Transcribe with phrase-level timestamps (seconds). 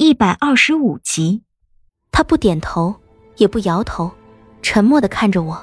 [0.00, 1.42] 一百二十五集，
[2.12, 2.94] 他不点头，
[3.36, 4.08] 也不摇头，
[4.62, 5.60] 沉默的看着我。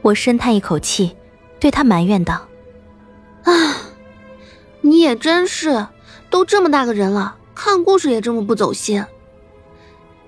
[0.00, 1.14] 我深叹一口气，
[1.60, 2.48] 对他埋怨道
[3.44, 3.52] ：“啊，
[4.80, 5.86] 你也真是，
[6.30, 9.04] 都这么大个人了，看故事也这么不走心。”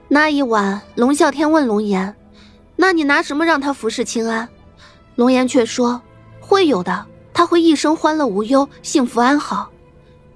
[0.08, 2.14] 那一晚，龙啸天问龙岩
[2.76, 4.46] ：“那你拿什么让他服侍清安？”
[5.16, 6.02] 龙岩却说
[6.40, 9.70] ：“会有的，他会一生欢乐无忧，幸福安好。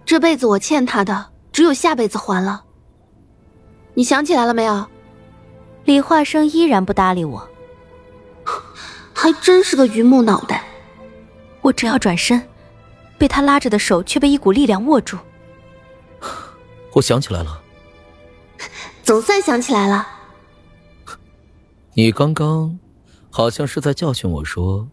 [0.06, 2.64] 这辈子我欠他的。”只有下辈子还了。
[3.94, 4.86] 你想起来了没有？
[5.84, 7.48] 李化生依然不搭理我，
[9.12, 10.64] 还真是个榆木脑袋。
[11.60, 12.40] 我正要转身，
[13.18, 15.18] 被他拉着的手却被一股力量握住。
[16.94, 17.60] 我想起来了，
[19.02, 20.06] 总算想起来了。
[21.94, 22.78] 你刚刚
[23.28, 24.88] 好像是在教训我说，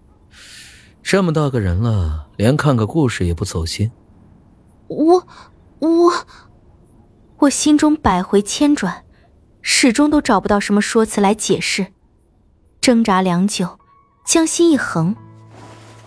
[1.04, 3.92] 这么大个人了，连看个故事也不走心。
[4.88, 5.26] 我，
[5.80, 6.14] 我。
[7.40, 9.06] 我心中百回千转，
[9.62, 11.88] 始终都找不到什么说辞来解释，
[12.82, 13.80] 挣扎良久，
[14.26, 15.16] 将心一横。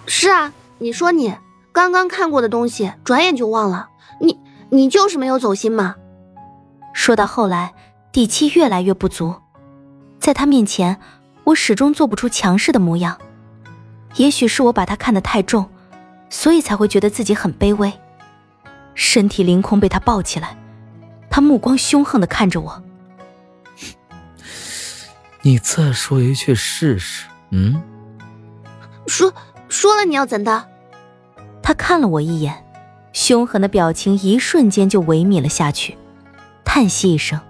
[0.04, 1.34] 是啊，你说你
[1.72, 3.88] 刚刚看过的东西，转眼就忘了，
[4.20, 5.96] 你你就是没有走心嘛。
[6.92, 7.72] 说到后来，
[8.12, 9.34] 底气越来越不足，
[10.20, 11.00] 在他面前，
[11.44, 13.16] 我始终做不出强势的模样。
[14.16, 15.70] 也许是我把他看得太重，
[16.28, 17.90] 所以才会觉得自己很卑微，
[18.94, 20.58] 身体凌空被他抱起来。
[21.32, 22.82] 他目光凶横的看着我，
[25.40, 27.82] 你再说一句试试，嗯？
[29.06, 29.32] 说
[29.70, 30.68] 说了你要怎的？
[31.62, 32.64] 他看了我一眼，
[33.14, 35.96] 凶狠的表情一瞬间就萎靡了下去，
[36.66, 37.40] 叹息一声：“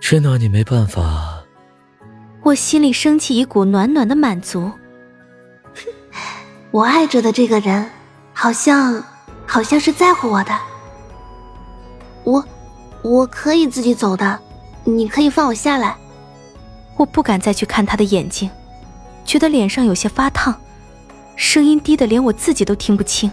[0.00, 1.44] 真拿你没办法。”
[2.42, 4.72] 我心里升起一股暖暖的满足。
[6.72, 7.90] 我爱着的这个人，
[8.32, 9.04] 好像。
[9.46, 10.58] 好像是在乎我的，
[12.24, 12.44] 我
[13.02, 14.38] 我可以自己走的，
[14.82, 15.96] 你可以放我下来。
[16.96, 18.50] 我不敢再去看他的眼睛，
[19.24, 20.54] 觉得脸上有些发烫，
[21.36, 23.30] 声音低的连我自己都听不清。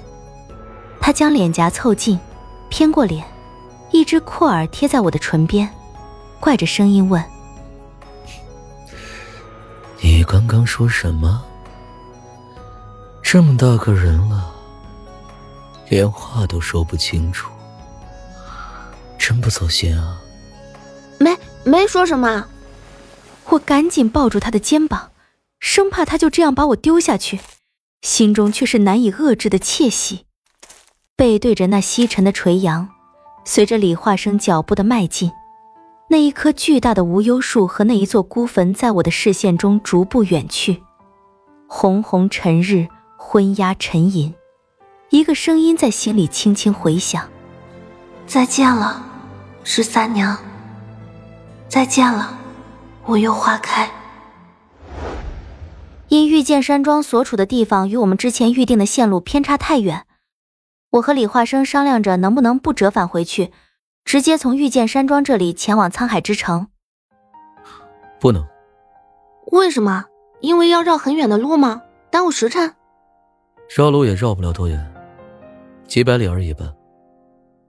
[1.00, 2.20] 他将脸颊凑近，
[2.70, 3.26] 偏过脸，
[3.92, 5.68] 一只阔耳贴在我的唇边，
[6.40, 7.24] 怪着声音问
[10.02, 11.44] ：“你刚刚说什么？
[13.22, 14.56] 这么大个人了。”
[15.92, 17.52] 连话都说不清楚，
[19.18, 20.22] 真不走心啊！
[21.20, 22.48] 没没说什么，
[23.50, 25.12] 我赶紧抱住他的肩膀，
[25.60, 27.42] 生怕他就这样把我丢下去，
[28.04, 30.26] 心中却是难以遏制的窃喜。
[31.18, 32.88] 背对着那西沉的垂杨，
[33.44, 35.30] 随着李化生脚步的迈进，
[36.10, 40.82] 那一棵巨大的无忧树和那一座孤坟在我的视线中逐步远去。
[41.68, 42.88] 红红尘日，
[43.18, 44.34] 昏鸦沉吟。
[45.12, 47.30] 一个声音在心里轻轻回响
[48.26, 49.06] ：“再见了，
[49.62, 50.38] 十三娘。
[51.68, 52.38] 再见了，
[53.06, 53.92] 无忧花开。”
[56.08, 60.06] 因御剑山庄所处的地方与我们之前预定的线路偏差太远，
[60.92, 63.52] 我和李化生商量着能不能不折返回去，
[64.06, 66.68] 直接从御剑山庄这里前往沧海之城。
[68.18, 68.48] 不能。
[69.52, 70.06] 为什么？
[70.40, 71.82] 因为要绕很远的路吗？
[72.10, 72.76] 耽误时辰？
[73.76, 74.91] 绕路也绕不了多远。
[75.92, 76.74] 几百里而已吧。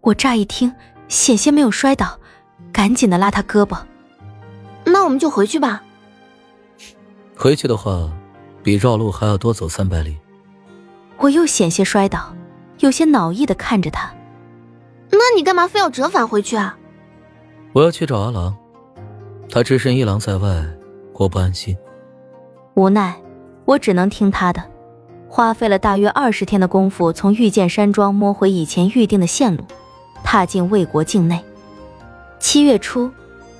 [0.01, 0.73] 我乍一听，
[1.09, 2.21] 险些没有摔倒，
[2.73, 3.77] 赶紧的拉他胳膊。
[4.85, 5.83] 那我们就回去吧。
[7.37, 8.09] 回去的话，
[8.63, 10.17] 比绕路还要多走三百里。
[11.19, 12.33] 我又险些摔倒，
[12.79, 14.15] 有些恼意的看着他。
[15.11, 16.79] 那你干嘛非要折返回去啊？
[17.73, 18.55] 我要去找阿郎，
[19.51, 20.65] 他只身一郎在外，
[21.15, 21.77] 我不安心。
[22.75, 23.21] 无奈，
[23.65, 24.63] 我只能听他的。
[25.35, 29.65] 花费了大约二十天的功夫，从御剑山庄摸回以前预定的线路，
[30.23, 31.43] 踏进魏国境内。
[32.39, 33.11] 七月初，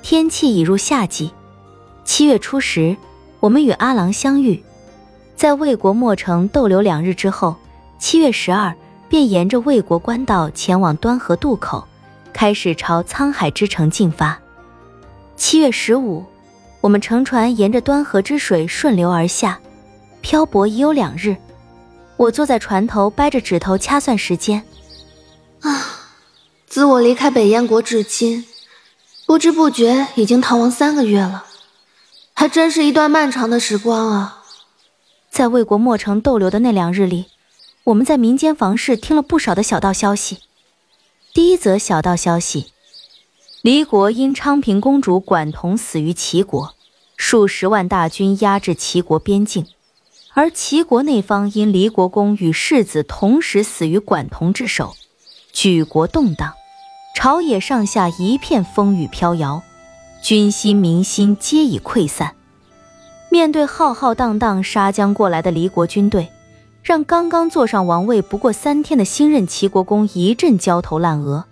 [0.03, 1.31] 天气已入夏季。
[2.05, 2.95] 七月初十，
[3.39, 4.61] 我们与阿郎相遇，
[5.35, 7.55] 在魏国墨城逗留两日之后，
[7.97, 8.71] 七月十二
[9.09, 11.83] 便沿着魏国官道前往端河渡口，
[12.31, 14.39] 开始朝沧海之城进发。
[15.35, 16.23] 七月十五，
[16.81, 19.59] 我们乘船沿着端河之水顺流而下，
[20.21, 21.35] 漂泊已有两日。
[22.17, 24.63] 我坐在船头，掰着指头掐算时间。
[25.61, 25.85] 啊，
[26.67, 28.45] 自我离开北燕国至今，
[29.25, 31.45] 不知不觉已经逃亡三个月了，
[32.33, 34.43] 还真是一段漫长的时光啊！
[35.29, 37.25] 在魏国墨城逗留的那两日里，
[37.85, 40.39] 我们在民间房事听了不少的小道消息。
[41.33, 42.67] 第一则小道消息：
[43.61, 46.75] 离国因昌平公主管彤死于齐国，
[47.17, 49.65] 数十万大军压制齐国边境。
[50.35, 54.95] 而齐国那方因离国公与世子同时死于管同之手，
[55.51, 56.53] 举国动荡，
[57.15, 59.61] 朝野上下一片风雨飘摇，
[60.23, 62.35] 军心民心皆已溃散。
[63.29, 66.31] 面对浩浩荡荡杀将过来的离国军队，
[66.81, 71.45] 让刚刚坐上王位不过三天的新任齐国公一阵焦头烂额，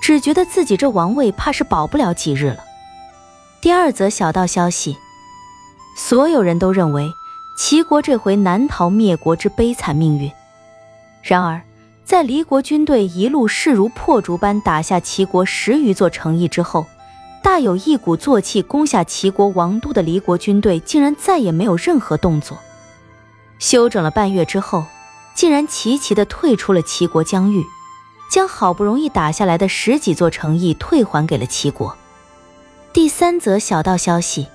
[0.00, 2.58] 只觉得自己这王位怕是保不了几日了。
[3.60, 4.96] 第二则小道消息，
[5.96, 7.12] 所有人都认为
[7.56, 10.30] 齐国这回难逃灭国之悲惨命运。
[11.22, 11.62] 然而，
[12.04, 16.86] 在离国军队一路势如破竹般打下齐国十余座城邑之后，
[17.42, 22.58] 大有一鼓作气攻下齐国王都的离国军队，竟然再也没有任何动作。
[23.58, 24.84] 休整了半月之后，
[25.34, 27.64] 竟然齐齐的退出了齐国疆域，
[28.30, 31.96] 将好不容易打下来的十几座城邑退还给了齐国。
[32.92, 34.48] 第三则小道消息，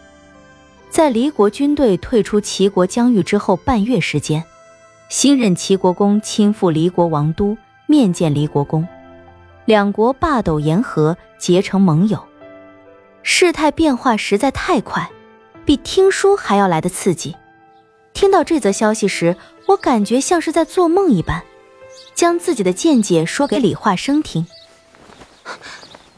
[0.89, 4.43] 在离国军队退出齐国疆域之后半月时间，
[5.09, 8.87] 新任齐国公亲赴离国王都面见离国公，
[9.65, 12.25] 两国霸斗言和，结成盟友。
[13.21, 15.11] 事态变化实在太快，
[15.65, 17.35] 比听书还要来的刺激。
[18.13, 19.35] 听到这则消息时，
[19.67, 21.43] 我感觉像是在做梦一般，
[22.15, 24.47] 将自己的见解说给李化生听。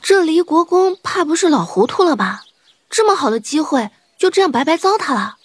[0.01, 2.43] 这离国公怕不是老糊涂了吧？
[2.89, 3.89] 这么好的机会
[4.19, 5.37] 就这样白白糟蹋了。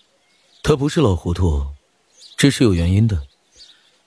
[0.62, 1.64] 他不是老糊涂，
[2.36, 3.22] 这是有原因的。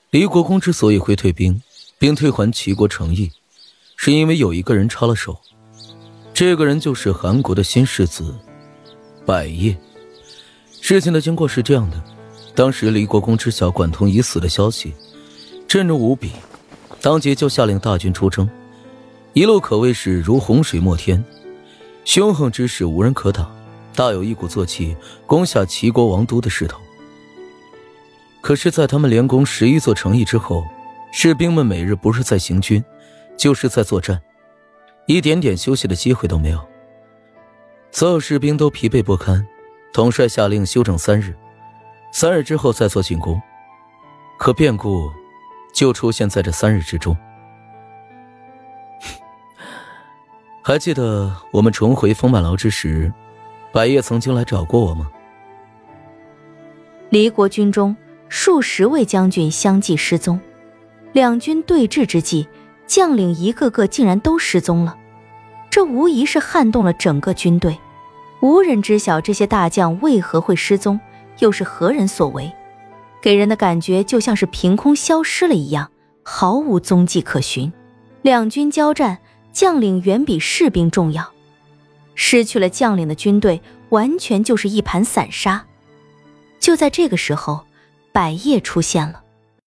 [0.10, 1.62] 离国公之所以会退兵，
[1.98, 3.32] 并退还齐国诚意，
[3.96, 5.40] 是因为有一个人插了手。
[6.34, 8.36] 这个人就是韩国的新世子，
[9.26, 9.76] 百叶。
[10.82, 12.04] 事情的经过是这样的：
[12.54, 14.94] 当时离国公知晓管通已死的消息，
[15.66, 16.32] 震怒无比，
[17.02, 18.50] 当即就下令大军出征，
[19.32, 21.24] 一路可谓是如洪水冒天，
[22.04, 23.50] 凶横之势无人可挡，
[23.98, 24.96] 大有一鼓作气
[25.26, 26.80] 攻下齐国王都的势头。
[28.42, 30.64] 可是，在他们连攻十一座城邑之后，
[31.12, 32.84] 士兵们每日不是在行军，
[33.36, 34.22] 就是在作战。
[35.08, 36.64] 一点点休息的机会都没有，
[37.90, 39.44] 所有士兵都疲惫不堪。
[39.94, 41.34] 统帅下令休整三日，
[42.12, 43.42] 三日之后再做进攻。
[44.38, 45.12] 可变故
[45.74, 47.18] 就出现在这三日之中。
[50.62, 53.12] 还记得我们重回风满牢之时，
[53.78, 55.08] 百叶曾经来找过我吗？
[57.12, 57.96] 离国军中
[58.28, 60.40] 数十位将军相继失踪，
[61.14, 62.48] 两军对峙之际。
[62.88, 64.98] 将领一个个竟然都失踪了，
[65.70, 67.78] 这无疑是撼动了整个军队。
[68.42, 71.00] 无人知晓这些大将为何会失踪，
[71.38, 72.52] 又是何人所为，
[73.22, 75.92] 给人的感觉就像是凭空消失了一样，
[76.24, 77.72] 毫无踪迹可寻。
[78.24, 79.20] 两军交战，
[79.52, 81.30] 将领远比士兵重要，
[82.18, 85.66] 失去了将领的军队完全就是一盘散沙。
[86.60, 87.66] 就在这个时候，
[88.12, 89.22] 百叶出现了。